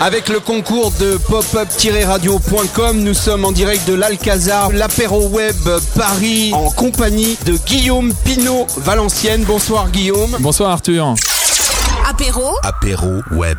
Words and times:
Avec 0.00 0.28
le 0.28 0.40
concours 0.40 0.92
de 1.00 1.16
pop-up-radio.com, 1.16 3.00
nous 3.00 3.14
sommes 3.14 3.44
en 3.44 3.52
direct 3.52 3.88
de 3.88 3.94
l'Alcazar, 3.94 4.70
l'apéro 4.70 5.28
web 5.28 5.56
Paris, 5.96 6.52
en 6.52 6.70
compagnie 6.70 7.38
de 7.46 7.56
Guillaume 7.66 8.12
Pinot 8.24 8.66
Valenciennes. 8.76 9.44
Bonsoir 9.44 9.88
Guillaume. 9.90 10.36
Bonsoir 10.40 10.70
Arthur. 10.70 11.14
Apéro, 12.08 12.56
Apéro 12.62 13.22
web. 13.32 13.58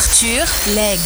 Arthur, 0.00 0.46
Leg. 0.74 0.98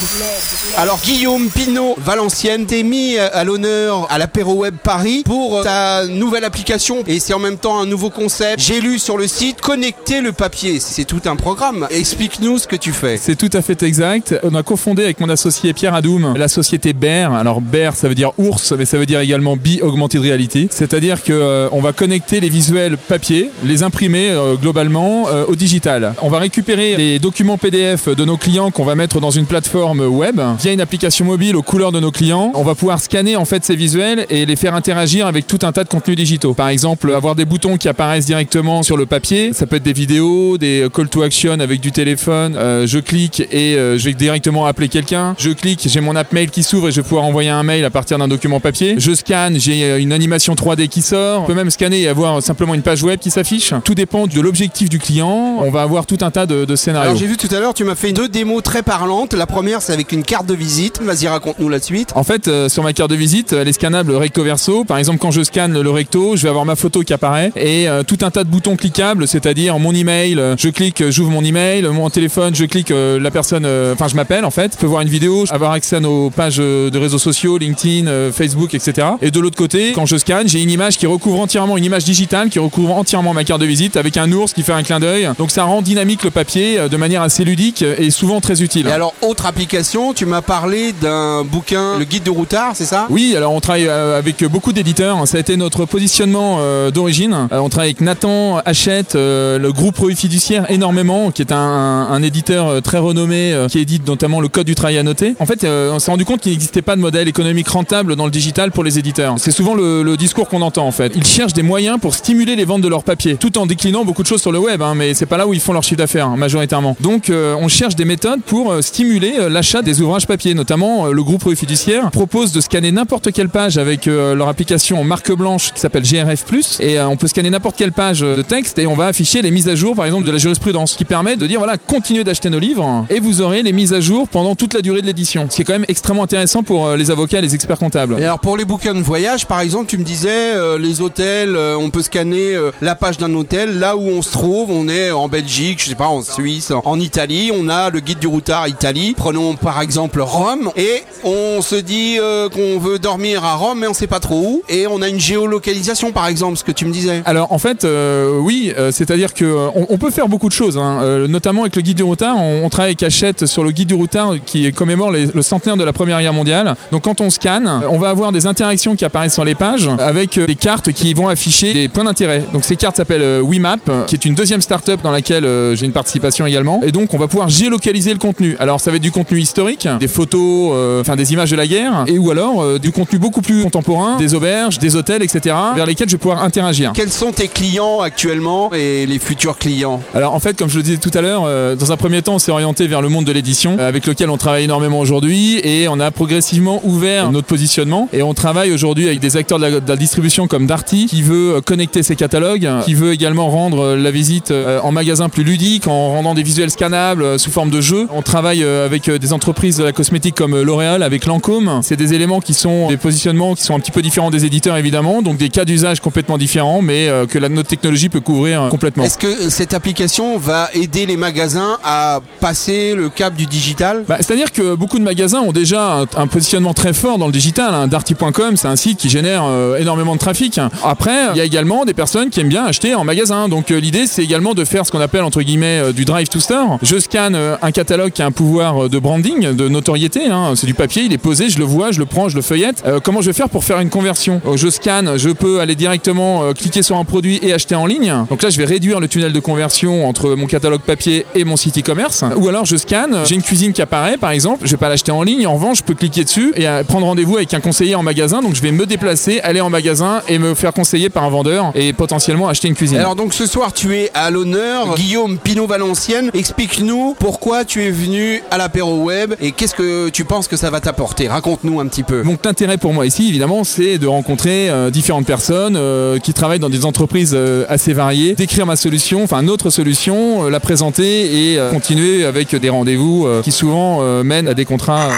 Alors 0.77 1.01
Guillaume 1.03 1.49
Pinot 1.49 1.97
Valenciennes, 1.99 2.65
t'es 2.67 2.85
mis 2.85 3.19
à 3.19 3.43
l'honneur 3.43 4.07
à 4.09 4.19
l'apéro 4.19 4.55
web 4.55 4.77
Paris 4.81 5.25
pour 5.25 5.65
ta 5.65 6.07
nouvelle 6.07 6.45
application 6.45 7.03
et 7.09 7.19
c'est 7.19 7.35
en 7.35 7.41
même 7.41 7.57
temps 7.57 7.81
un 7.81 7.87
nouveau 7.87 8.11
concept. 8.11 8.61
J'ai 8.61 8.81
lu 8.81 9.01
sur 9.01 9.17
le 9.17 9.27
site 9.27 9.61
connecter 9.61 10.21
le 10.21 10.31
papier, 10.31 10.79
c'est 10.79 11.05
tout 11.05 11.23
un 11.25 11.35
programme. 11.35 11.89
Explique-nous 11.91 12.59
ce 12.59 12.69
que 12.69 12.77
tu 12.77 12.93
fais. 12.93 13.17
C'est 13.17 13.35
tout 13.35 13.51
à 13.53 13.63
fait 13.63 13.83
exact. 13.83 14.37
On 14.45 14.55
a 14.55 14.63
cofondé 14.63 15.03
avec 15.03 15.19
mon 15.19 15.29
associé 15.29 15.73
Pierre 15.73 15.95
Adoum 15.95 16.37
la 16.37 16.47
société 16.47 16.93
Bear. 16.93 17.35
Alors 17.35 17.61
Bear, 17.61 17.97
ça 17.97 18.07
veut 18.07 18.15
dire 18.15 18.31
ours, 18.39 18.73
mais 18.79 18.85
ça 18.85 18.97
veut 18.97 19.07
dire 19.07 19.19
également 19.19 19.57
Be 19.57 19.83
Augmented 19.83 20.21
Reality. 20.21 20.69
C'est-à-dire 20.71 21.25
que 21.25 21.33
euh, 21.33 21.69
on 21.73 21.81
va 21.81 21.93
connecter 21.93 22.39
les 22.39 22.49
visuels 22.49 22.97
papier, 22.97 23.51
les 23.65 23.83
imprimer 23.83 24.31
euh, 24.31 24.55
globalement 24.55 25.27
euh, 25.29 25.47
au 25.49 25.57
digital. 25.57 26.15
On 26.23 26.29
va 26.29 26.39
récupérer 26.39 26.97
les 26.97 27.19
documents 27.19 27.59
PDF 27.59 28.09
de 28.09 28.25
nos 28.25 28.37
clients 28.37 28.71
qu'on 28.71 28.84
va 28.85 28.95
mettre 28.95 29.21
dans 29.21 29.31
une 29.31 29.47
plateforme 29.47 30.01
web 30.01 30.41
via 30.59 30.73
une 30.73 30.81
application 30.81 31.25
mobile 31.25 31.57
aux 31.57 31.63
couleurs 31.63 31.93
de 31.93 32.01
nos 32.01 32.11
clients. 32.11 32.53
On 32.55 32.63
va 32.63 32.75
pouvoir 32.75 33.01
scanner 33.01 33.37
en 33.37 33.45
fait 33.45 33.65
ces 33.65 33.77
visuels 33.77 34.27
et 34.31 34.47
les 34.47 34.57
faire 34.57 34.75
interagir 34.75 35.27
avec 35.27 35.47
tout 35.47 35.59
un 35.63 35.73
tas 35.73 35.85
de 35.85 35.89
contenus 35.89 36.17
digitaux. 36.17 36.55
Par 36.55 36.69
exemple, 36.69 37.13
avoir 37.15 37.35
des 37.35 37.45
boutons 37.45 37.77
qui 37.77 37.89
apparaissent 37.89 38.27
directement 38.27 38.83
sur 38.83 38.97
le 38.97 39.07
papier. 39.07 39.53
Ça 39.53 39.67
peut 39.67 39.77
être 39.77 39.83
des 39.83 39.93
vidéos, 39.93 40.59
des 40.59 40.87
call 40.95 41.09
to 41.09 41.23
action 41.23 41.61
avec 41.61 41.81
du 41.81 41.93
téléphone. 41.93 42.57
Euh, 42.57 42.87
je 42.87 42.99
clique 42.99 43.41
et 43.53 43.77
euh, 43.77 43.99
je 43.99 44.05
vais 44.05 44.15
directement 44.15 44.67
appeler 44.67 44.89
quelqu'un. 44.89 45.35
Je 45.39 45.51
clique, 45.51 45.87
j'ai 45.87 46.01
mon 46.01 46.17
app 46.17 46.33
mail 46.33 46.51
qui 46.51 46.63
s'ouvre 46.63 46.89
et 46.89 46.93
je 46.93 47.01
vais 47.01 47.07
pouvoir 47.07 47.25
envoyer 47.25 47.51
un 47.51 47.63
mail 47.63 47.85
à 47.85 47.91
partir 47.91 48.19
d'un 48.19 48.29
document 48.29 48.61
papier. 48.61 48.97
Je 48.99 49.15
scanne, 49.15 49.59
j'ai 49.59 49.85
euh, 49.85 50.01
une 50.01 50.13
animation 50.13 50.55
3D 50.55 50.89
qui 50.89 51.03
sort. 51.03 51.43
On 51.43 51.47
peut 51.47 51.55
même 51.55 51.71
scanner 51.71 52.03
et 52.03 52.09
avoir 52.09 52.43
simplement 52.43 52.75
une 52.75 52.83
page 52.83 53.03
web 53.03 53.19
qui 53.19 53.31
s'affiche. 53.31 53.73
Tout 53.85 53.95
dépend 53.95 54.27
de 54.27 54.41
l'objectif 54.41 54.89
du 54.89 54.99
client. 54.99 55.59
On 55.61 55.71
va 55.71 55.83
avoir 55.83 56.07
tout 56.07 56.19
un 56.21 56.31
tas 56.31 56.47
de, 56.47 56.65
de 56.65 56.77
scénarios. 56.77 57.11
Alors 57.11 57.19
j'ai 57.19 57.27
vu 57.27 57.37
tout 57.37 57.55
à 57.55 57.61
l'heure, 57.61 57.75
tu 57.75 57.85
m'as 57.85 57.95
fait 57.95 58.13
deux 58.13 58.29
démos 58.29 58.63
très 58.63 58.74
parlantes. 58.83 59.35
La 59.35 59.47
première, 59.47 59.83
c'est 59.83 59.93
avec 59.93 60.13
une 60.13 60.23
carte 60.23 60.47
de 60.47 60.55
visite. 60.55 61.01
Vas-y, 61.03 61.29
raconte-nous 61.29 61.69
la 61.69 61.81
suite. 61.81 62.11
En 62.15 62.25
fait, 62.25 62.49
euh, 62.49 62.69
sur 62.69 62.83
ma 62.83 62.93
carte 62.93 63.11
de 63.11 63.17
visite, 63.17 63.53
elle 63.53 63.69
est 63.69 63.73
scannable 63.73 64.13
recto 64.13 64.43
verso. 64.43 64.85
Par 64.85 64.99
exemple, 64.99 65.19
quand 65.19 65.31
je 65.31 65.43
scanne 65.43 65.81
le 65.81 65.91
recto, 65.91 66.37
je 66.37 66.43
vais 66.43 66.49
avoir 66.49 66.65
ma 66.65 66.77
photo 66.77 67.03
qui 67.03 67.13
apparaît 67.13 67.53
et 67.57 67.89
euh, 67.89 68.03
tout 68.03 68.19
un 68.23 68.31
tas 68.31 68.45
de 68.45 68.49
boutons 68.49 68.77
cliquables, 68.77 69.27
c'est-à-dire 69.27 69.79
mon 69.79 69.95
email, 69.95 70.39
euh, 70.39 70.55
je 70.59 70.69
clique, 70.69 71.01
euh, 71.01 71.11
j'ouvre 71.11 71.31
mon 71.31 71.45
email, 71.45 71.83
mon 71.83 72.11
téléphone, 72.11 72.55
je 72.55 72.65
clique, 72.65 72.91
la 72.91 73.31
personne, 73.31 73.67
enfin 73.93 74.09
je 74.09 74.15
m'appelle 74.15 74.45
en 74.45 74.51
fait, 74.51 74.73
je 74.75 74.79
peux 74.79 74.87
voir 74.87 75.03
une 75.03 75.09
vidéo, 75.09 75.45
avoir 75.51 75.73
accès 75.73 75.97
à 75.97 76.01
nos 76.01 76.31
pages 76.31 76.57
de 76.59 76.99
réseaux 76.99 77.19
sociaux, 77.19 77.59
LinkedIn, 77.59 78.31
Facebook, 78.33 78.75
etc. 78.75 79.09
Et 79.23 79.31
de 79.31 79.41
l'autre 79.41 79.57
côté, 79.57 79.93
quand 79.93 80.07
je 80.07 80.17
scanne, 80.17 80.49
j'ai 80.49 80.63
une 80.63 80.71
image 80.71 80.99
qui 80.99 81.07
recouvre 81.07 81.41
entièrement, 81.41 81.77
une 81.77 81.85
image 81.85 82.05
digitale 82.05 82.49
qui 82.49 82.59
recouvre 82.59 82.95
entièrement 82.97 83.33
ma 83.33 83.45
carte 83.45 83.61
de 83.61 83.67
visite 83.67 83.97
avec 83.97 84.17
un 84.17 84.31
ours 84.33 84.53
qui 84.53 84.63
fait 84.63 84.73
un 84.73 84.83
clin 84.83 85.01
d'œil. 85.01 85.29
Donc 85.39 85.51
ça 85.51 85.65
rend 85.65 85.83
dynamique 85.83 86.25
le 86.25 86.31
papier 86.31 86.89
de 86.89 86.97
manière 86.97 87.23
assez 87.23 87.45
ludique 87.45 87.83
et 87.83 88.11
souvent 88.11 88.41
très 88.41 88.54
utile. 88.61 88.87
Et 88.87 88.91
alors, 88.91 89.15
autre 89.23 89.47
application, 89.47 90.13
tu 90.15 90.27
m'as 90.27 90.43
parlé 90.43 90.93
d'un 90.93 91.45
bouquin, 91.45 91.99
le 91.99 92.05
guide 92.05 92.25
de 92.25 92.31
routard, 92.31 92.73
c'est 92.75 92.85
ça? 92.85 93.07
Oui, 93.11 93.35
alors 93.37 93.53
on 93.53 93.61
travaille 93.61 93.87
euh, 93.87 94.19
avec 94.19 94.45
beaucoup 94.45 94.73
d'éditeurs. 94.73 95.27
Ça 95.27 95.37
a 95.37 95.41
été 95.41 95.57
notre 95.57 95.85
positionnement 95.85 96.59
euh, 96.61 96.91
d'origine. 96.91 97.49
Euh, 97.53 97.59
on 97.59 97.69
travaille 97.69 97.91
avec 97.91 98.01
Nathan 98.01 98.59
Hachette, 98.65 99.15
le 99.15 99.71
groupe 99.71 99.99
Revue 99.99 100.17
Fiduciaire 100.17 100.71
énormément, 100.71 101.31
qui 101.31 101.43
est 101.43 101.53
un, 101.53 101.57
un 101.59 102.23
éditeur 102.23 102.83
très 102.83 102.99
renommé 102.99 103.55
qui 103.71 103.79
édite 103.79 104.07
notamment 104.07 104.41
le 104.41 104.49
code 104.49 104.67
du 104.67 104.75
travail 104.75 104.99
annoté. 104.99 105.35
En 105.39 105.47
fait, 105.47 105.65
on 105.65 105.99
s'est 105.99 106.11
rendu 106.11 106.25
compte 106.25 106.41
qu'il 106.41 106.53
n'existait 106.53 106.83
pas 106.83 106.97
de 106.97 107.01
modèle 107.01 107.29
économique 107.29 107.69
rentable 107.69 108.17
dans 108.17 108.25
le 108.25 108.31
digital 108.31 108.71
pour 108.71 108.85
les 108.85 108.99
éditeurs. 108.99 109.35
C'est 109.39 109.51
souvent 109.51 109.75
le, 109.75 110.03
le 110.03 110.17
discours 110.17 110.49
qu'on 110.49 110.63
entend 110.63 110.87
en 110.87 110.93
fait. 110.93 111.13
Ils 111.15 111.27
cherchent 111.27 111.53
des 111.53 111.63
moyens 111.63 111.99
pour 112.01 112.15
stimuler 112.15 112.57
les 112.57 112.65
ventes 112.65 112.83
de 112.83 112.89
leur 112.89 113.05
papier, 113.05 113.37
tout 113.37 113.59
en 113.59 113.67
déclinant 113.67 114.05
beaucoup 114.05 114.23
de 114.23 114.29
choses 114.29 114.41
sur 114.41 114.53
le 114.53 114.59
web, 114.59 114.83
hein, 114.83 114.95
mais 114.95 115.15
c'est 115.15 115.27
pas 115.27 115.37
là 115.37 115.47
où 115.47 115.55
ils 115.55 115.61
font 115.61 115.73
leur 115.73 115.83
chiffre 115.83 115.99
d'affaires 115.99 116.27
hein, 116.27 116.37
majoritairement. 116.37 116.97
Donc, 117.01 117.31
euh, 117.31 117.55
on 117.61 117.69
cherche 117.69 117.95
des 117.97 118.05
méthodes 118.05 118.41
pour 118.45 118.73
euh, 118.73 118.83
stimuler 118.83 119.35
euh, 119.39 119.49
l'achat 119.49 119.83
des 119.83 120.01
ouvrages 120.01 120.27
papier, 120.27 120.55
notamment 120.55 121.07
euh, 121.07 121.13
le 121.13 121.23
groupe 121.23 121.43
Revue 121.45 121.57
Fiduciaire 121.57 122.11
propose 122.11 122.53
de 122.53 122.61
scanner 122.61 122.93
n'importe 122.93 123.33
quelle 123.33 123.49
page 123.49 123.79
avec 123.79 124.07
leur 124.07 124.49
application 124.49 125.01
en 125.01 125.05
marque 125.05 125.33
blanche 125.33 125.73
qui 125.73 125.81
s'appelle 125.81 126.03
GRF+, 126.03 126.45
et 126.81 127.01
on 127.01 127.17
peut 127.17 127.29
scanner 127.29 127.51
n'importe 127.51 127.77
quelle 127.77 127.93
page 127.93 128.21
de 128.21 128.43
texte 128.43 128.79
et 128.79 128.87
on 128.87 128.95
va 128.95 129.07
afficher 129.07 129.43
les 129.43 129.51
mises 129.51 129.69
à 129.69 129.75
jour 129.75 129.97
par 129.97 130.07
exemple 130.07 130.27
de 130.27 130.33
la 130.33 130.39
jurisprudence 130.39 130.95
qui 130.95 131.05
permet 131.05 131.37
de 131.37 131.47
dire 131.47 131.59
voilà 131.59 131.79
continuez 131.79 132.25
d'acheter 132.25 132.51
nos 132.51 132.59
livres 132.59 133.07
et 133.11 133.21
vous 133.21 133.41
aurez 133.41 133.63
les 133.63 133.73
mises 133.73 133.93
à 133.93 134.01
jour 134.01 134.29
pendant 134.29 134.55
toute 134.55 134.75
la 134.75 134.81
durée 134.81 135.01
de 135.01 135.07
l'édition 135.07 135.47
ce 135.49 135.57
qui 135.57 135.63
est 135.63 135.65
quand 135.65 135.73
même 135.73 135.87
extrêmement 135.89 136.25
intéressant 136.25 136.63
pour 136.63 136.91
les 136.93 137.11
avocats 137.11 137.39
et 137.39 137.43
les 137.43 137.55
experts 137.55 137.79
comptables 137.79 138.17
Et 138.19 138.25
alors 138.25 138.41
pour 138.41 138.57
les 138.57 138.65
bouquins 138.65 138.95
de 138.95 139.01
voyage, 139.01 139.47
par 139.47 139.61
exemple, 139.61 139.87
tu 139.87 139.99
me 139.99 140.05
disais 140.05 140.79
les 140.79 141.01
hôtels, 141.01 141.57
on 141.57 141.91
peut 141.91 142.03
scanner 142.03 142.57
la 142.81 142.95
page 142.95 143.19
d'un 143.19 143.33
hôtel 143.35 143.79
là 143.79 143.97
où 143.97 144.03
on 144.03 144.23
se 144.23 144.31
trouve. 144.31 144.71
On 144.71 144.89
est 144.89 145.11
en 145.11 145.29
Belgique, 145.29 145.83
je 145.83 145.91
sais 145.91 145.95
pas, 145.95 146.09
en 146.09 146.23
Suisse, 146.23 146.73
en 146.85 147.01
Italie. 147.01 147.51
On 147.55 147.69
a 147.69 147.91
le 147.91 148.01
guide 148.01 148.19
du 148.19 148.27
Italie. 148.67 149.15
Prenons 149.17 149.55
par 149.55 149.81
exemple 149.81 150.21
Rome 150.21 150.71
et 150.77 151.03
on 151.25 151.63
se 151.63 151.77
dit 151.77 152.17
euh, 152.21 152.49
qu'on 152.49 152.79
veut 152.79 152.99
dormir 152.99 153.45
à 153.45 153.55
Rome, 153.55 153.79
mais 153.81 153.87
on 153.87 153.95
sait 153.95 154.07
pas 154.07 154.21
trop 154.21 154.41
où. 154.41 154.63
Et 154.69 154.87
on 154.87 155.03
a 155.03 155.09
une 155.09 155.21
géolocalisation, 155.21 156.13
par 156.13 156.27
exemple, 156.27 156.57
ce 156.57 156.65
que 156.65 156.73
tu 156.73 156.85
me 156.85 156.93
disais. 156.93 157.23
Alors 157.25 157.53
en 157.53 157.59
fait, 157.59 157.85
euh, 157.85 158.39
oui, 158.39 158.73
euh, 158.77 158.91
c'est-à-dire 158.93 159.35
que 159.35 159.69
on, 159.75 159.99
peut 159.99 160.11
faire 160.11 160.29
beaucoup 160.29 160.49
de 160.49 160.55
choses, 160.55 160.77
hein. 160.77 161.27
Notamment 161.29 161.63
avec 161.63 161.77
le 161.77 161.83
guide 161.83 161.97
du 161.97 162.03
routard. 162.03 162.37
On, 162.37 162.69
travaille 162.69 162.91
avec 162.91 163.03
Hachette 163.03 163.47
sur 163.47 163.63
le 163.63 163.71
guide 163.71 163.89
du 163.89 163.95
routard 163.95 164.35
qui 164.45 164.71
commémore 164.73 165.13
le 165.13 165.43
centenaire 165.43 165.77
de 165.77 165.85
la 165.85 165.93
Première 165.93 166.21
Guerre 166.21 166.33
mondiale. 166.33 166.75
Donc 166.91 167.05
quand 167.05 167.21
on 167.21 167.31
scanne, 167.31 167.83
on 167.89 167.99
va 167.99 168.11
avoir 168.11 168.33
des 168.33 168.47
interactions 168.47 168.97
qui 168.97 169.05
apparaissent 169.05 169.35
sur 169.35 169.45
les 169.45 169.55
pages 169.55 169.89
avec 169.99 170.39
des 170.39 170.57
cartes 170.57 170.93
qui 170.93 171.15
vont 171.15 171.29
afficher 171.29 171.73
des 171.73 171.89
points 171.89 172.05
d'intérêt. 172.05 172.43
Donc 172.53 172.65
ces 172.65 172.77
cartes 172.77 172.97
s'appellent 172.97 173.43
WeMap, 173.43 174.07
qui 174.07 174.15
est 174.15 174.25
une 174.25 174.35
deuxième 174.35 174.61
start-up 174.61 175.01
dans 175.03 175.13
laquelle 175.13 175.47
j'ai 175.75 175.87
une 175.87 175.93
participation 175.93 176.47
également. 176.47 176.81
Et 176.83 176.93
donc 176.93 177.15
on 177.15 177.19
va 177.19 177.29
pouvoir 177.29 177.49
géolocaliser 177.49 178.13
le 178.13 178.19
contenu. 178.25 178.57
Alors 178.59 178.81
ça 178.81 178.91
va 178.91 178.97
être 178.97 179.03
du 179.03 179.11
contenu 179.11 179.39
historique, 179.39 179.87
des 180.01 180.09
photos, 180.09 180.71
euh, 180.73 181.03
enfin 181.03 181.15
des 181.15 181.35
images 181.35 181.51
de 181.51 181.57
la 181.57 181.67
guerre, 181.67 182.05
et 182.07 182.19
ou 182.19 182.31
alors 182.31 182.63
euh, 182.63 182.79
du 182.79 182.91
contenu 182.91 183.19
beaucoup 183.19 183.43
plus 183.43 183.63
contemporain, 183.63 184.17
des 184.17 184.33
auberges, 184.33 184.79
des 184.79 184.97
hôtels, 184.97 185.23
etc. 185.23 185.55
vers 185.77 185.85
lesquels 185.85 186.09
je 186.09 186.15
vais 186.15 186.19
pouvoir 186.19 186.43
interagir. 186.43 186.93
Quels 186.95 187.13
sont 187.13 187.33
tes 187.33 187.49
clients 187.49 188.01
actuellement 188.01 188.73
et 188.73 189.05
les 189.05 189.19
futurs 189.19 189.59
clients? 189.59 190.01
Alors 190.15 190.33
en 190.33 190.41
fait, 190.41 190.57
comme 190.57 190.71
je 190.71 190.79
le 190.79 190.83
disais 190.83 190.97
tout 190.97 191.11
à 191.13 191.21
l'heure, 191.21 191.43
euh, 191.45 191.77
dans 191.77 191.93
un 191.93 191.99
premier 191.99 192.23
temps, 192.23 192.37
on 192.37 192.39
s'est 192.39 192.51
orienté 192.51 192.87
vers 192.87 193.03
le 193.03 193.11
monde 193.11 193.27
de 193.27 193.33
l'édition, 193.33 193.77
avec 193.79 194.07
lequel 194.07 194.31
on 194.31 194.39
travaille 194.39 194.65
énormément 194.65 195.01
aujourd'hui, 195.01 195.61
et 195.63 195.87
on 195.89 196.01
a 196.01 196.11
progressivement 196.11 196.81
ouvert 196.83 197.31
notre 197.31 197.47
positionnement. 197.47 198.09
Et 198.15 198.23
on 198.23 198.33
travaille 198.33 198.73
aujourd'hui 198.73 199.07
avec 199.07 199.21
des 199.21 199.37
acteurs 199.37 199.59
de 199.59 199.67
la, 199.67 199.81
de 199.81 199.89
la 199.89 199.97
distribution 199.97 200.47
comme 200.47 200.67
Darty, 200.67 201.07
qui 201.07 201.21
veut 201.21 201.61
connecter 201.61 202.03
ses 202.03 202.17
catalogues, 202.17 202.67
qui 202.87 202.95
veut 202.95 203.13
également 203.13 203.51
rendre 203.51 203.95
la 203.97 204.11
visite 204.11 204.51
en 204.83 204.93
magasin 204.93 205.29
plus 205.29 205.45
ludique, 205.45 205.89
en 205.89 206.09
rendant 206.09 206.33
des 206.33 206.43
visuels 206.43 206.71
scannables 206.71 207.39
sous 207.39 207.51
forme 207.51 207.69
de 207.69 207.83
jeux. 207.83 208.09
On 208.17 208.23
travaille 208.23 208.63
euh, 208.63 208.87
avec 208.87 209.09
euh, 209.09 209.19
des 209.19 209.33
entreprises 209.33 209.79
de 209.79 209.85
la 209.85 209.93
cosmétique 209.93 210.37
comme 210.37 210.55
euh, 210.55 210.63
L'Oréal, 210.63 211.03
avec 211.03 211.27
Lancôme. 211.27 211.81
C'est 211.83 211.97
des 211.97 212.15
éléments 212.15 212.41
qui 212.41 212.55
sont 212.55 212.89
des 212.89 212.97
positionnements 212.97 213.55
qui 213.55 213.65
sont 213.65 213.75
un 213.75 213.81
petit 213.81 213.91
peu 213.91 214.03
différents 214.03 214.31
des 214.31 214.45
éditeurs 214.45 214.77
évidemment, 214.77 215.21
donc 215.21 215.37
des 215.37 215.49
cas 215.49 215.65
d'usage 215.65 216.01
complètement 216.01 216.39
différents, 216.39 216.81
mais 216.81 217.09
que 217.29 217.39
la 217.39 217.49
notre 217.49 217.69
technologie 217.69 218.09
peut 218.09 218.21
couvrir 218.21 218.69
complètement. 218.71 219.05
Est-ce 219.05 219.19
que 219.19 219.49
cette 219.51 219.75
application 219.75 220.39
va 220.39 220.69
aider 220.75 221.07
les 221.07 221.17
magasins 221.17 221.79
à 221.83 222.21
passer 222.41 222.95
le 222.95 223.09
cap 223.09 223.35
du 223.35 223.47
digital? 223.47 224.05
Bah, 224.09 224.17
C'est-à-dire 224.21 224.53
que 224.53 224.75
beaucoup 224.75 224.99
de 224.99 225.05
magasins 225.05 225.41
ont 225.41 225.53
déjà 225.53 226.01
un, 226.01 226.07
un 226.17 226.27
positionnement 226.27 226.75
très 226.75 226.93
fort 226.93 227.19
dans 227.19 227.27
le 227.27 227.33
digital. 227.33 227.75
hein. 227.75 227.87
Darty.com, 227.89 228.57
c'est 228.57 228.69
un 228.69 228.77
site 228.77 228.99
qui 228.99 229.09
génère 229.09 229.43
euh, 229.45 229.77
énormément 229.79 230.15
de 230.15 230.21
trafic. 230.21 230.61
Après, 230.85 231.31
il 231.35 231.39
y 231.39 231.41
a 231.41 231.45
également 231.45 231.85
des 231.85 231.95
personnes 231.95 232.31
qui 232.31 232.41
aiment 232.41 232.49
bien 232.49 232.65
acheter 232.65 232.95
en 232.95 233.05
magasin. 233.05 233.49
Donc 233.49 233.71
euh, 233.71 233.79
l'idée, 233.81 234.07
c'est 234.07 234.23
également 234.23 234.55
de 234.55 234.65
faire 234.65 234.87
ce 234.87 234.93
qu'on 234.93 235.01
appelle 235.01 235.23
entre 235.23 235.43
guillemets 235.43 235.81
euh, 235.81 235.93
du 235.93 236.05
drive 236.05 236.29
to 236.29 236.41
store. 236.41 236.79
Je 236.83 236.99
scanne 236.99 237.37
un 237.61 237.71
catalogue 237.73 238.04
qui 238.11 238.23
a 238.23 238.27
un 238.27 238.31
pouvoir 238.33 238.85
euh, 238.85 238.89
de 238.89 238.99
branding, 238.99 239.53
de 239.55 239.69
notoriété. 239.69 240.27
hein. 240.27 240.53
C'est 240.57 240.67
du 240.67 240.75
papier, 240.75 241.03
il 241.05 241.13
est 241.13 241.19
posé, 241.19 241.49
je 241.49 241.59
le 241.59 241.65
vois, 241.65 241.91
je 241.93 241.99
le 241.99 242.07
prends, 242.07 242.29
je 242.29 242.37
le 242.37 242.43
feuillette. 242.43 242.83
Euh, 242.87 243.01
comment 243.03 243.21
je 243.21 243.27
vais 243.27 243.33
faire 243.33 243.49
pour 243.49 243.65
faire 243.65 243.81
une 243.81 243.91
conversion 243.91 244.41
Euh, 244.47 244.57
Je 244.57 244.69
scanne, 244.69 245.17
je 245.17 245.31
peux 245.31 245.61
aller 245.61 245.75
directement 245.75 246.43
euh, 246.45 246.53
cliquer 246.53 246.83
sur 246.83 246.97
un 246.97 247.05
produit 247.05 247.39
et 247.43 247.53
acheter 247.53 247.75
en 247.75 247.87
ligne. 247.87 248.13
Donc 248.31 248.43
là, 248.43 248.51
je 248.51 248.59
vais 248.59 248.65
réduire 248.65 249.01
le 249.01 249.09
tunnel 249.09 249.33
de 249.33 249.41
conversion 249.41 250.07
entre 250.09 250.35
mon 250.35 250.47
catalogue 250.47 250.81
papier 250.81 251.27
et 251.35 251.45
mon 251.45 251.57
site 251.57 251.79
e-commerce. 251.79 252.25
Ou 252.37 252.49
alors 252.49 252.65
je 252.65 252.77
scanne, 252.77 253.19
j'ai 253.27 253.35
une 253.35 253.43
cuisine 253.43 253.73
qui 253.73 253.83
apparaît 253.83 254.17
par 254.17 254.31
exemple, 254.31 254.67
je 254.67 254.71
vais 254.71 254.77
pas 254.77 254.89
l'acheter 254.89 255.13
en 255.13 255.23
ligne. 255.23 255.47
En 255.47 255.55
revanche, 255.55 255.79
je 255.79 255.83
peux 255.83 255.95
cliquer 255.95 256.25
dessus 256.25 256.53
et 256.57 256.67
euh, 256.69 256.83
prendre 256.85 257.07
rendez-vous 257.07 257.37
avec 257.37 257.53
un 257.55 257.61
conseiller 257.61 257.95
en 257.95 258.03
magasin. 258.03 258.43
Donc 258.43 258.55
je 258.55 258.63
vais 258.63 258.73
me 258.73 258.87
déplacer, 258.87 259.41
aller 259.41 259.61
en 259.61 259.71
magasin 259.71 260.23
et 260.29 260.39
me 260.39 260.55
faire 260.55 260.73
conseiller 260.73 261.09
par 261.11 261.25
un 261.25 261.31
vendeur 261.31 261.73
et 261.75 261.93
potentiellement 261.93 262.49
acheter 262.49 262.69
une 262.69 262.75
cuisine. 262.75 262.99
Alors 262.99 263.15
donc 263.17 263.35
ce 263.35 263.47
soir 263.47 263.73
tu 263.73 263.95
es 263.97 264.11
à 264.15 264.31
l'honneur, 264.31 264.95
Guillaume 264.97 265.39
Pinot 265.39 265.67
Valenciennes. 265.67 266.31
Explique-nous 266.35 267.17
pourquoi 267.19 267.65
tu 267.65 267.83
es 267.83 267.91
venu 267.95 268.43
à 268.51 268.59
l'apéro 268.59 269.03
web 269.03 269.35
et 269.41 269.53
qu'est-ce 269.53 269.75
que 269.75 270.09
tu 270.11 270.25
penses 270.25 270.49
que 270.49 270.57
ça 270.57 270.71
va 270.71 270.81
t'apporter? 270.81 271.29
Raconte-nous 271.29 271.81
un 271.81 271.87
petit 271.87 272.03
peu. 272.03 272.23
Donc 272.23 272.45
l'intérêt 272.45 272.77
pour 272.77 272.93
moi 272.93 273.07
ici, 273.07 273.29
évidemment, 273.29 273.65
c'est 273.65 273.99
de 273.99 274.07
rencontrer 274.07 274.69
euh, 274.69 274.91
différentes 274.91 275.27
personnes 275.27 275.77
euh, 275.77 276.19
qui 276.19 276.35
travaillent 276.35 276.59
dans 276.59 276.69
des 276.69 276.85
entreprises 276.85 277.33
euh, 277.35 277.65
assez 277.69 277.93
variées, 277.93 278.35
d'écrire 278.35 278.67
ma 278.67 278.77
solution, 278.77 279.23
enfin 279.25 279.43
notre 279.43 279.71
solution, 279.71 280.47
euh, 280.47 280.51
la 280.51 280.61
présenter 280.61 281.53
et 281.53 281.59
euh, 281.59 281.71
continuer 281.71 282.25
avec 282.25 282.55
des 282.55 282.69
rendez-vous 282.69 283.27
euh, 283.27 283.43
qui 283.43 283.53
souvent 283.53 284.01
euh, 284.03 284.23
mènent 284.23 284.49
à 284.49 284.55
des 284.55 284.65
contrats. 284.65 285.09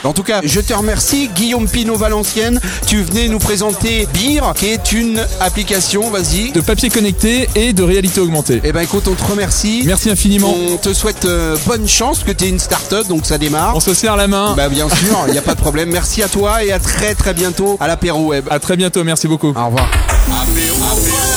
En 0.04 0.12
tout 0.12 0.22
cas, 0.22 0.40
je 0.42 0.60
te 0.60 0.74
remercie, 0.74 1.28
Guillaume 1.34 1.68
Pinot 1.68 1.96
Valenciennes. 1.96 2.60
Tu 2.86 3.02
venais 3.02 3.28
nous 3.28 3.38
présenter 3.38 4.08
Beer, 4.12 4.42
qui 4.56 4.66
est 4.66 4.92
une 4.92 5.24
application, 5.40 6.10
vas-y. 6.10 6.50
de 6.52 6.60
papier 6.60 6.88
connecté 6.88 7.48
et 7.54 7.72
de 7.72 7.82
réalité 7.82 8.20
augmentée. 8.20 8.60
Eh 8.64 8.72
ben 8.72 8.80
écoute, 8.80 9.06
on 9.08 9.14
te 9.14 9.24
remercie. 9.24 9.82
Merci 9.86 10.10
infiniment. 10.10 10.54
On 10.72 10.76
te 10.76 10.92
souhaite 10.92 11.24
euh, 11.24 11.56
bonne 11.66 11.86
chance, 11.88 12.24
que 12.24 12.32
tu 12.32 12.44
es 12.44 12.48
une 12.48 12.58
start-up, 12.58 13.06
donc 13.06 13.26
ça 13.26 13.38
démarre. 13.38 13.76
On 13.76 13.80
se 13.80 13.94
serre 13.94 14.16
la 14.16 14.26
main. 14.26 14.54
Bah 14.56 14.68
bien 14.68 14.88
sûr, 14.88 15.18
il 15.28 15.32
n'y 15.32 15.38
a 15.38 15.42
pas 15.42 15.54
de 15.54 15.60
problème. 15.60 15.90
Merci 15.90 16.22
à 16.22 16.28
toi 16.28 16.64
et 16.64 16.72
à 16.72 16.78
très 16.78 17.14
très 17.14 17.34
bientôt 17.34 17.76
à 17.80 17.86
l'apéro 17.86 18.26
web. 18.26 18.46
À 18.50 18.58
très 18.58 18.76
bientôt, 18.76 19.04
merci 19.04 19.28
beaucoup. 19.28 19.48
Au 19.48 19.66
revoir. 19.66 19.88
Apéro. 20.28 21.31